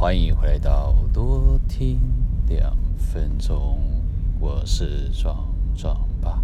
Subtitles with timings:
[0.00, 2.00] 欢迎回来到多听
[2.48, 3.78] 两分钟，
[4.40, 6.42] 我是壮壮爸。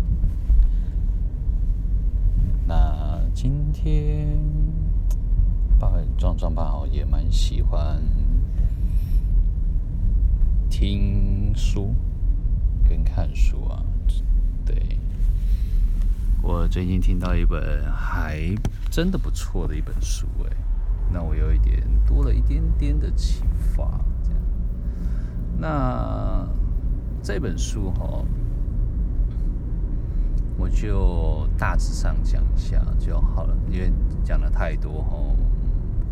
[2.66, 4.38] 那今天
[5.80, 7.98] 爸爸壮壮爸好也蛮喜欢
[10.68, 11.94] 听书
[12.86, 13.82] 跟看书啊。
[14.66, 14.98] 对，
[16.42, 18.54] 我最近听到一本还
[18.90, 20.65] 真的不错的一本书哎。
[21.12, 23.42] 那我有一点多了一点点的启
[23.74, 24.40] 发，这样。
[25.58, 26.46] 那
[27.22, 28.24] 这本书哈，
[30.58, 33.90] 我就大致上讲一下就好了，因为
[34.22, 35.16] 讲的太多哈，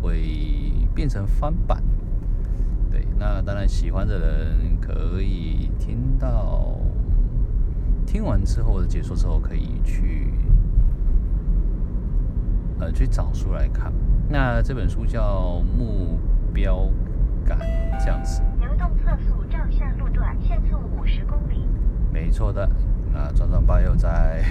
[0.01, 1.83] 会变成翻版。
[2.89, 6.75] 对，那当然喜欢的人可以听到，
[8.05, 10.33] 听完之后的解说之后，可以去
[12.79, 13.91] 呃去找书来看。
[14.27, 16.19] 那这本书叫《目
[16.53, 16.89] 标
[17.45, 17.57] 感》，
[18.03, 18.41] 这样子。
[18.59, 21.65] 流动测速照相路段限速五十公里。
[22.11, 22.69] 没错的，
[23.13, 24.43] 那壮壮爸又在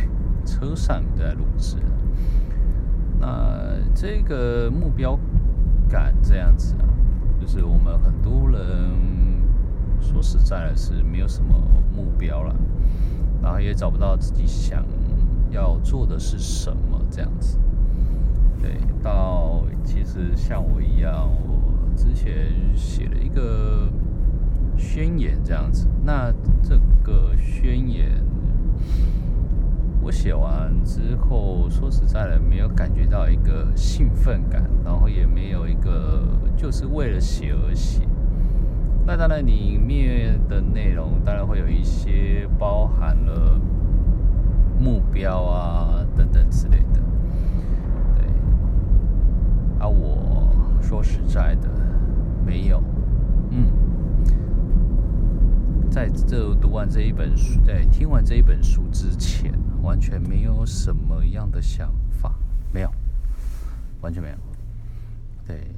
[0.45, 1.77] 车上在录制。
[3.19, 3.63] 那
[3.95, 5.19] 这个目标
[5.89, 6.85] 感这样子啊，
[7.41, 8.61] 就是我们很多人
[10.01, 11.55] 说实在的是没有什么
[11.95, 12.55] 目标了，
[13.43, 14.85] 然后也找不到自己想
[15.51, 17.59] 要做的是什么这样子。
[18.65, 22.35] 对，到其实像我一样，我之前
[22.75, 23.91] 写了一个
[24.75, 25.87] 宣言这样子。
[26.03, 28.25] 那这个宣言，
[30.01, 36.23] 我写完之后，说实在的，没有感觉到一个兴奋感，然后也没有一个
[36.57, 38.01] 就是为了写而写。
[39.05, 43.61] 那当然，里面的内容当然会有一些包含了
[44.81, 47.05] 目标啊等等之类的。
[49.81, 50.49] 啊，我
[50.85, 51.69] 说实在的，
[52.45, 52.81] 没有，
[53.51, 53.73] 嗯，
[55.91, 62.35] 在这读完这一本书，在听完这一本书之前，完全没有什么样的想法，
[62.71, 62.91] 没有，
[64.03, 64.37] 完全没有。
[65.47, 65.75] 对，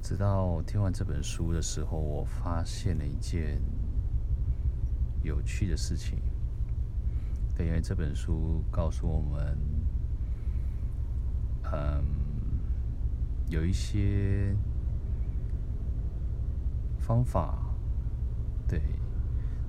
[0.00, 3.60] 直到听完这本书的时候，我发现了一件
[5.22, 6.18] 有趣的事情。
[7.54, 9.58] 对，因为这本书告诉我们，
[11.70, 12.02] 嗯。
[13.52, 14.56] 有一些
[16.98, 17.58] 方法，
[18.66, 18.80] 对，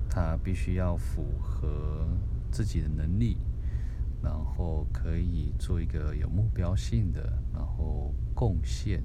[0.08, 2.08] 他必须要符合
[2.50, 3.36] 自己的能力，
[4.22, 9.02] 然后可以做一个有目标性的，然后贡献。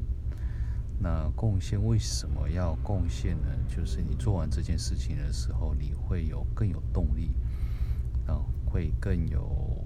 [0.97, 3.47] 那贡献为什么要贡献呢？
[3.67, 7.31] 就是你做完这件事情的时候，你会有更有动力，
[8.25, 9.83] 然后会更有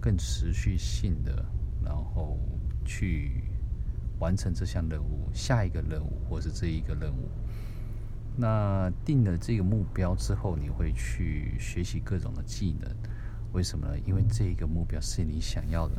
[0.00, 1.46] 更持续性的，
[1.84, 2.36] 然后
[2.84, 3.44] 去。
[4.18, 7.28] 完成这项任务，下一个任务，或是这一个任务。
[8.36, 12.90] 那定了这个目标之后，你会去学习各种的技能。
[13.52, 13.94] 为什么呢？
[14.04, 15.94] 因为这个目标是你想要的。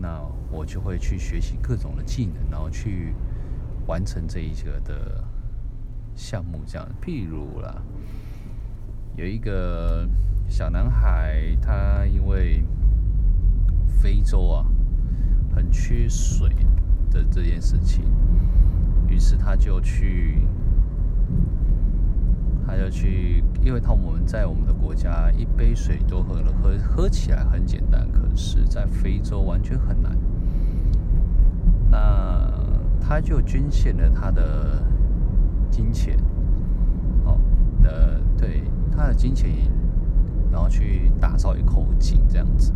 [0.00, 0.22] 那
[0.52, 3.14] 我就会去学习各种的技能，然后去
[3.86, 5.24] 完成这一个的
[6.14, 6.60] 项目。
[6.66, 7.82] 这样，譬如啦，
[9.16, 10.06] 有一个
[10.48, 12.62] 小男孩，他因为
[14.00, 14.66] 非洲啊，
[15.54, 16.48] 很缺水。
[17.10, 18.04] 的这件事情，
[19.08, 20.42] 于是他就去，
[22.66, 30.16] 他就去，因为他我们在我们的国家一杯水都喝了，喝喝起来很简单，可是在非洲完全很难。
[31.90, 32.50] 那
[33.00, 34.82] 他就捐献了他的
[35.70, 36.16] 金钱，
[37.24, 37.40] 哦，
[37.82, 38.62] 呃，对，
[38.94, 39.50] 他的金钱，
[40.52, 42.72] 然后去打造一口井这样子。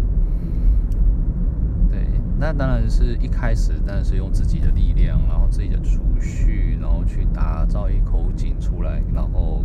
[2.43, 9.65] 那当然是一开始，当然是用自己的力量，然后自己的储蓄，然后去打造一口井出来，然后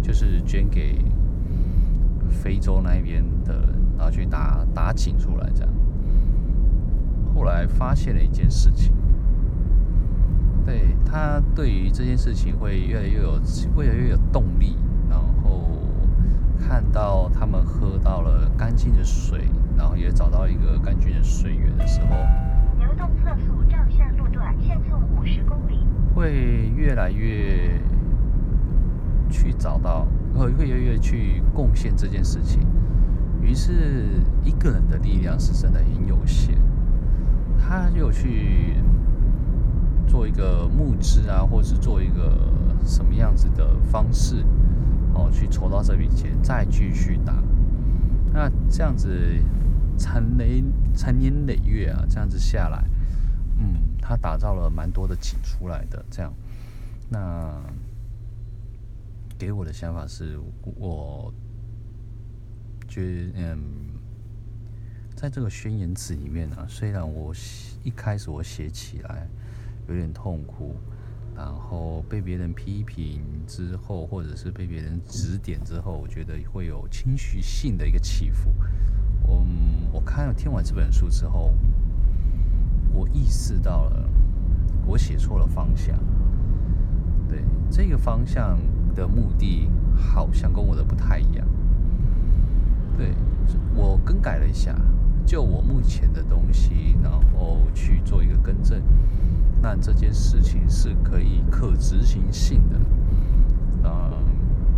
[0.00, 1.04] 就是捐给
[2.30, 5.72] 非洲那边的，然后去打打井出来这样。
[7.34, 8.92] 后来发现了一件事情，
[10.64, 13.40] 对，他对于这件事情会越来越有，
[13.76, 14.76] 越来越有动力，
[15.10, 15.68] 然后
[16.60, 19.48] 看到他们喝到了干净的水。
[19.78, 22.16] 然后也找到一个干净的水源的时候，
[22.80, 27.80] 流动测速照相路段限速五十公里，会越来越
[29.30, 32.60] 去找到，会会越来越去贡献这件事情。
[33.40, 36.56] 于是，一个人的力量是真的很有限，
[37.58, 38.74] 他就去
[40.06, 42.36] 做一个募资啊，或是做一个
[42.84, 44.44] 什么样子的方式，
[45.14, 47.34] 哦，去筹到这笔钱，再继续打。
[48.32, 49.10] 那这样子。
[50.00, 50.64] 长年
[50.94, 52.84] 长年累月啊，这样子下来，
[53.58, 56.32] 嗯，他打造了蛮多的景出来的，这样，
[57.08, 57.60] 那
[59.38, 60.38] 给我的想法是，
[60.76, 61.32] 我
[62.86, 63.58] 觉，嗯，
[65.14, 67.32] 在这个宣言词里面呢、虽然我
[67.82, 69.26] 一开始我写起来
[69.88, 70.76] 有点痛苦。
[71.36, 78.50] 然后被别人批评之后，或者是被别人指点之后，我觉得会有情绪性的一个起伏。
[79.28, 81.54] 嗯，我看了听完这本书之后，
[82.92, 84.10] 我意识到了
[84.84, 85.96] 我写错了方向。
[87.70, 88.58] 这个方向
[88.94, 91.46] 的目的好像跟我的不太一样。
[92.96, 93.12] 对，
[93.74, 94.74] 我更改了一下，
[95.24, 98.82] 就我目前的东西，然后去做一个更正。
[99.60, 102.78] 那这件事情是可以可执行性的，
[103.84, 104.12] 嗯，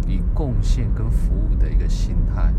[0.06, 2.52] 以贡献跟服务的一个心态，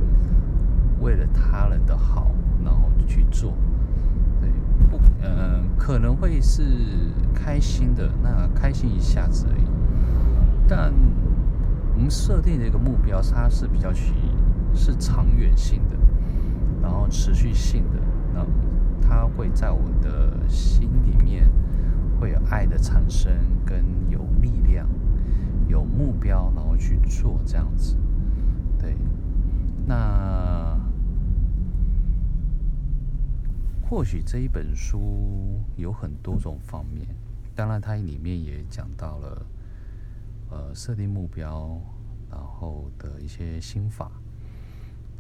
[0.99, 2.31] 为了他人的好，
[2.63, 3.53] 然后去做，
[4.39, 4.49] 对，
[4.89, 6.63] 不，嗯，可能会是
[7.33, 9.60] 开心的，那开心一下子而已。
[10.71, 10.93] 但
[11.93, 14.13] 我们设定的一个目标，它是比较去
[14.73, 15.97] 是长远性的，
[16.81, 17.99] 然后持续性的，
[18.33, 18.45] 那
[19.05, 21.51] 它会在我的心里面。
[22.21, 23.33] 会有爱的产生，
[23.65, 24.87] 跟有力量、
[25.67, 27.97] 有目标，然后去做这样子。
[28.77, 28.95] 对，
[29.87, 30.79] 那
[33.81, 37.07] 或许这一本书有很多种方面，
[37.55, 39.43] 当然它里面也讲到了，
[40.51, 41.81] 呃，设定目标，
[42.29, 44.11] 然后的一些心法，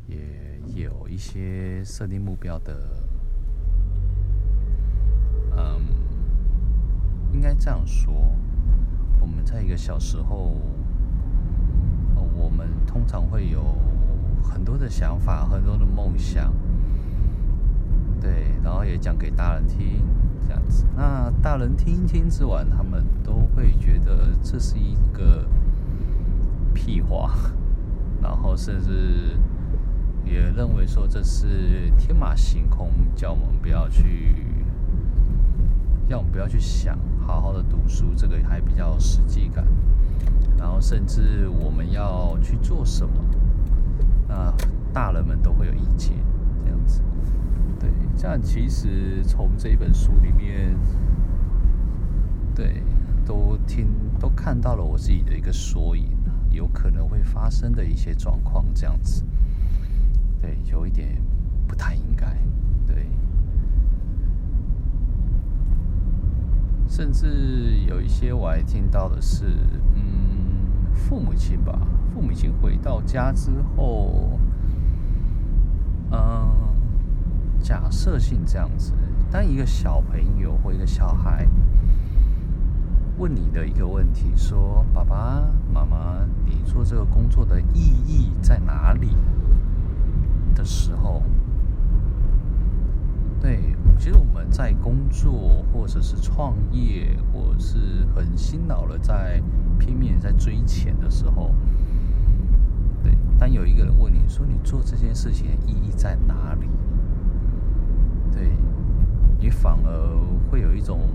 [0.07, 2.77] 也有一些设定目标的，
[5.57, 5.81] 嗯。
[7.33, 8.13] 应该这样说，
[9.21, 10.57] 我们在一个小时候，
[12.35, 13.63] 我们通常会有
[14.43, 16.53] 很多的想法，很多的梦想，
[18.19, 20.05] 对，然后也讲给大人听，
[20.51, 20.83] 这样子。
[20.97, 25.45] 那大人听一听之完，他们都会觉得这是一个
[26.73, 27.31] 屁话，
[28.21, 29.37] 然后甚至
[30.25, 34.45] 也认为说这是天马行空，叫我们不要去，
[36.09, 36.97] 叫我们不要去想。
[37.25, 39.65] 好好的读书，这个还比较实际感。
[40.57, 43.13] 然后，甚至我们要去做什么，
[44.27, 44.53] 那
[44.91, 46.13] 大人们都会有意见，
[46.65, 47.01] 这样子。
[47.81, 50.77] 对，这样其实从这一本书里面，
[52.53, 52.83] 对，
[53.25, 53.87] 都听
[54.19, 56.05] 都看到了我自己的一个缩影，
[56.51, 59.23] 有可能会发生的一些状况，这样子。
[60.39, 61.19] 对，有一点
[61.67, 62.37] 不太应该。
[62.85, 63.07] 对。
[66.87, 69.45] 甚至有一些我还听到的是，
[69.95, 71.79] 嗯，父母亲吧，
[72.13, 74.37] 父母亲回到家之后，
[76.11, 76.51] 嗯，
[77.61, 78.93] 假设性这样子，
[79.29, 81.47] 当一个小朋友或一个小孩
[83.17, 89.15] 问你的一个问题，说：“爸爸妈妈，你做这个工作的意义在哪里？”
[90.55, 91.21] 的时候。
[93.39, 99.41] 对，其实我们在工作，或者是创业，或者是很辛劳的在
[99.79, 101.51] 拼命在追钱的时候，
[103.01, 106.67] 对，当有一个人问你说，你做这件事情的意义在哪里？
[108.31, 108.51] 对，
[109.39, 110.19] 你反而
[110.49, 111.09] 会有一种，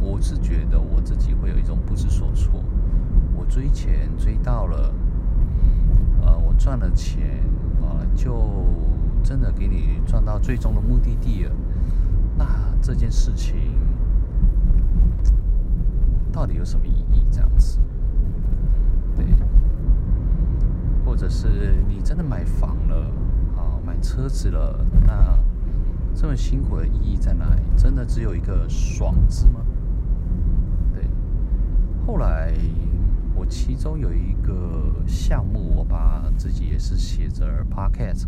[0.00, 2.62] 我是觉得我自己会有一种不知所措。
[3.36, 4.92] 我追钱追到了，
[6.22, 7.40] 呃，我赚了钱，
[7.80, 8.40] 啊、呃，就。
[9.24, 11.52] 真的给你赚到最终的目的地了，
[12.36, 12.44] 那
[12.82, 13.54] 这件事情
[16.32, 17.24] 到底有什么意义？
[17.30, 17.78] 这样子，
[19.14, 19.24] 对，
[21.04, 22.96] 或者是你真的买房了
[23.56, 25.38] 啊，买车子了，那
[26.14, 27.62] 这么辛苦的意义在哪里？
[27.76, 29.60] 真的只有一个爽字吗？
[30.94, 31.04] 对，
[32.06, 32.54] 后来
[33.34, 38.26] 我其中有一个项目，我把自己也是写着 Podcast。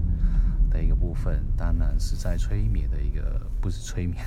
[0.71, 4.21] 的一个部分，当然是在催眠的一个，不是催眠，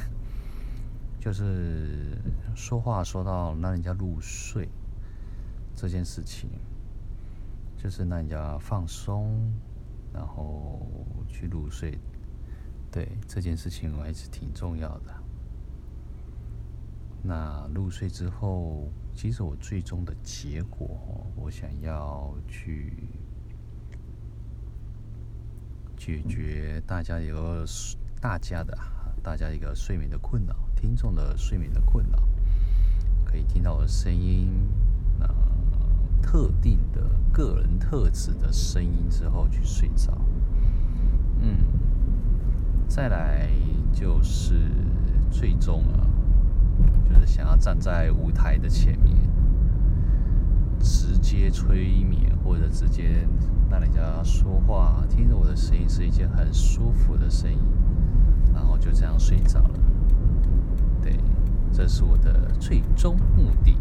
[1.20, 2.18] 就是
[2.56, 4.70] 说话说到让人家入睡
[5.76, 6.50] 这件事情，
[7.76, 9.52] 就是让人家放松，
[10.14, 10.88] 然后
[11.28, 12.00] 去入睡。
[12.92, 15.14] 对这件事情，我还是挺重要的。
[17.24, 22.94] 那入睡之后，其实我最终的结果，我想要去。
[26.00, 27.66] 解决大家一个
[28.22, 28.78] 大家的
[29.24, 32.24] 大家一个睡眠的困扰，听众的睡眠的困扰，
[33.26, 34.48] 可以听到我的声音，
[35.20, 35.28] 呃，
[36.22, 37.02] 特定的
[37.34, 40.14] 个人特质的声音之后去睡着。
[42.88, 43.48] 再来
[43.94, 44.56] 就是
[45.30, 46.02] 最终啊，
[47.08, 49.16] 就是想要站在舞台的前面，
[50.80, 53.28] 直接催眠或者直接
[53.70, 57.60] 让人家说话，听着我的声音是一件很舒服的声音，
[58.54, 59.80] 然后就这样睡着了。
[61.02, 61.16] 对，
[61.72, 63.78] 这是我的最终目的，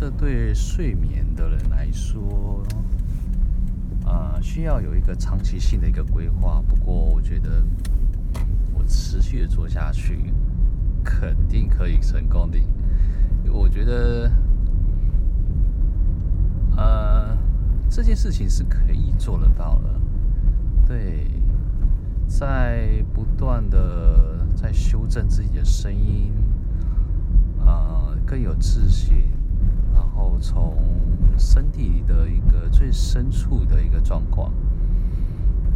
[0.00, 2.62] 这对睡眠的人来说，
[4.04, 6.62] 啊、呃，需要有一个长期性的一个规划。
[6.68, 7.64] 不过，我觉得
[8.72, 10.32] 我持续的做下去，
[11.02, 12.60] 肯定可以成功的。
[13.50, 14.30] 我觉得，
[16.76, 17.36] 呃，
[17.90, 20.00] 这件事情是可以做得到的。
[20.86, 21.26] 对，
[22.28, 26.32] 在不断的在修正自己的声音。
[27.66, 29.24] 啊、呃，更有自信，
[30.18, 30.76] 后从
[31.38, 34.52] 身体的一个最深处的一个状况，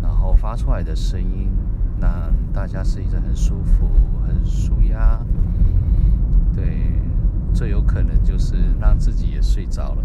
[0.03, 1.49] 然后发出来的声音，
[2.01, 2.11] 让
[2.53, 3.89] 大家是一个很舒服、
[4.27, 5.25] 很舒压。
[6.53, 7.01] 对，
[7.55, 10.03] 最有可能就是让自己也睡着了。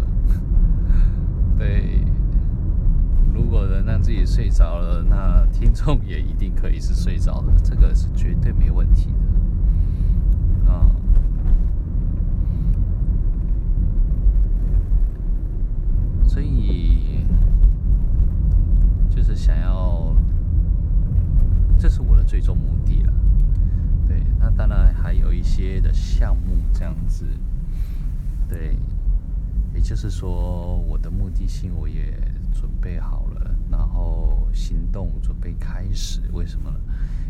[1.58, 2.04] 对，
[3.34, 10.70] 如果能让自己睡着了，那听众也一定可以是睡着的，这个是绝对没问题的。
[10.70, 11.48] 啊、嗯。
[16.24, 17.24] 所以，
[19.10, 20.14] 就是想要，
[21.76, 23.12] 这是我的最终目的了。
[24.06, 27.24] 对，那当然还有一些的项目这样子。
[28.48, 28.76] 对，
[29.72, 32.12] 也就是说，我的目的性我也
[32.52, 36.22] 准备好了，然后行动准备开始。
[36.32, 36.80] 为什么呢？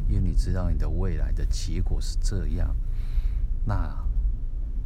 [0.09, 2.75] 因为你知道你的未来的结果是这样，
[3.67, 3.95] 那。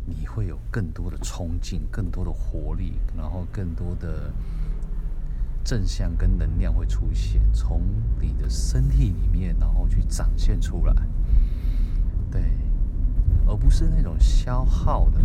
[0.05, 4.33] 你会有更多的冲劲，更多的活力，然后更多的
[5.63, 7.81] 正向跟能量会出现，从
[8.21, 10.95] 你的身体里面，然后去展现出来。
[12.33, 12.43] 对，
[13.47, 15.21] 而不是那种消耗的，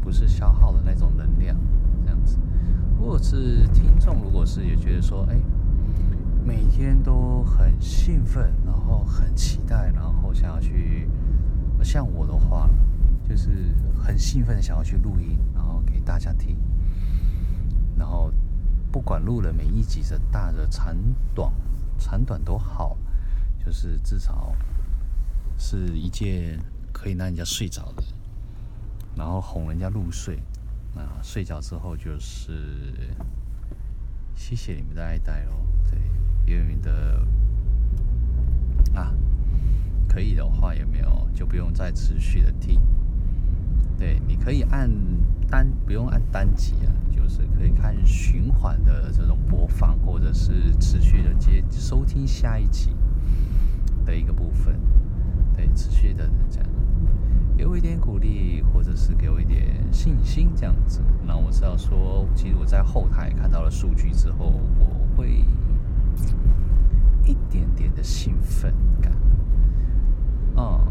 [0.00, 1.56] 不是消耗的那种能量，
[2.04, 2.38] 这样子。
[2.98, 5.40] 如果是听众，如果是也觉得说，哎，
[6.44, 11.08] 每天都很兴奋，然后很期待，然后想要去，
[11.82, 12.68] 像我的话。
[13.28, 16.56] 就是很兴奋的想要去录音，然后给大家听，
[17.98, 18.30] 然后
[18.92, 20.94] 不管录了每一集的大的长
[21.34, 21.52] 短，
[21.98, 22.96] 长短都好，
[23.64, 24.54] 就是至少
[25.58, 26.56] 是一件
[26.96, 28.02] 可以让人家睡着的，
[29.14, 30.38] 然后哄人家入睡，
[30.96, 32.94] 啊，睡着之后就是
[34.34, 35.52] 谢谢你们的爱戴哦，
[35.90, 36.00] 对，
[36.50, 37.20] 因为你的
[38.94, 39.12] 啊，
[40.08, 42.80] 可以的话有没有就不用再持续的听。
[43.98, 44.90] 对，你可以按
[45.48, 52.90] 单，不用按单集啊，就是可以看循环的这种播放，或者是持续的接收听下一集
[54.04, 54.80] 的一个部分。
[55.54, 56.68] 对，持续的这样，
[57.56, 65.42] 给我一点鼓励，或者是给我一点信心，这样子，让我知道说，其实我在后台看到了数据之后，我会
[67.24, 69.10] 一点点的兴奋感，
[70.54, 70.86] 啊、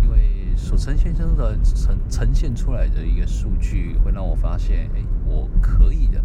[0.00, 6.22] 因为所呈现出的呈呈现出来的一个数据，会让我发现，哎，我可以的，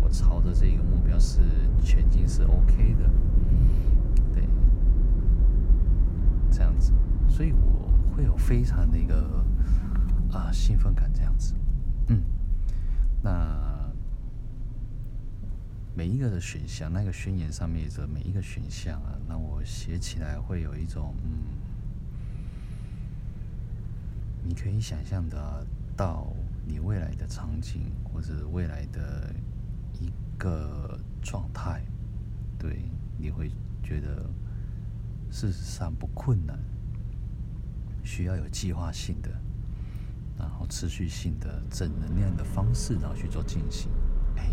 [0.00, 1.40] 我朝着这个目标是
[1.82, 3.10] 前进是 OK 的，
[4.32, 4.44] 对，
[6.50, 6.92] 这样子，
[7.28, 7.91] 所以我
[8.22, 9.44] 会有非常的一个
[10.30, 11.54] 啊兴奋感，这样子，
[12.06, 12.22] 嗯，
[13.20, 13.90] 那
[15.92, 21.58] 每一个的选项，那个宣言上面的每一个选项啊，那我写起来会有一种嗯。
[24.44, 26.32] 你可以想象得到
[26.64, 29.34] 你未来的场景，或者未来的
[30.00, 31.82] 一个状态，
[32.56, 32.84] 对，
[33.18, 33.50] 你会
[33.82, 34.30] 觉得
[35.28, 36.58] 事实上不困难，
[38.02, 39.30] 需要有计划性的，
[40.38, 43.90] 然后持续性的正能量的方式，然后去做进行，
[44.36, 44.50] 哎，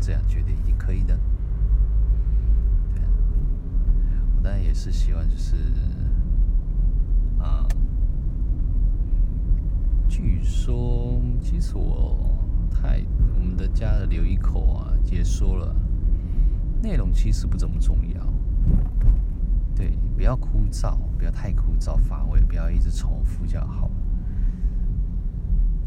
[0.00, 1.18] 这样觉得一定可以的。
[2.94, 3.02] 对，
[4.36, 5.56] 我当然也是希望就是，
[7.38, 7.66] 啊。
[10.08, 12.36] 据说，其实我
[12.68, 13.00] 太
[13.38, 15.74] 我们的家的刘一口啊，也说了，
[16.82, 18.29] 内容其实不怎么重要，
[19.80, 23.90] 对，不要枯燥，不要太枯燥乏味，不要一直重复就好。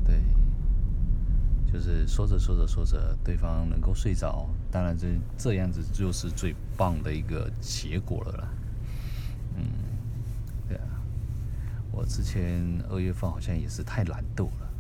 [0.04, 0.20] 对，
[1.72, 8.48] 就是说着说着说着，对方能够睡着，当然这这样子就是最棒的一个结果了啦。
[9.58, 9.64] 嗯。
[10.68, 10.84] 对啊
[11.92, 14.74] 我之前二月份好像也是太懒惰了，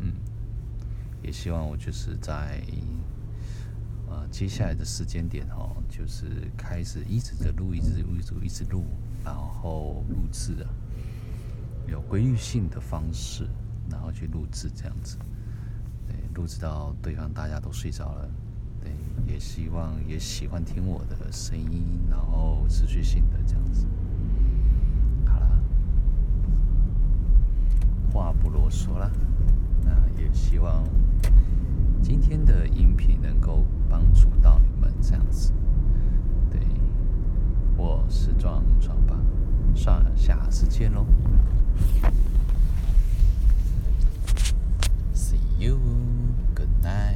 [0.00, 0.12] 嗯，
[1.22, 2.60] 也希望我就是在
[4.08, 8.84] 呃，接下来的时间点哦，就是开始一直的录，一直录，一直录，
[9.24, 10.70] 然后录制啊，
[11.88, 13.48] 有规律性的方式，
[13.90, 15.18] 然后去录制这样子，
[16.06, 18.28] 对，录制到对方大家都睡着了，
[18.80, 18.92] 对，
[19.26, 23.86] 也希望也喜欢听我的声音，然后持续性的这样子。
[25.26, 25.60] 好了，
[28.12, 29.10] 话不啰嗦了，
[29.82, 29.90] 那
[30.22, 30.84] 也希望。
[32.08, 35.52] 今天的音频能够帮助到你们这样子。
[36.52, 36.60] 对
[37.76, 39.16] 我是壮壮吧
[39.74, 41.04] 算了下次见喽
[45.12, 45.80] see you.
[46.54, 47.15] Good night.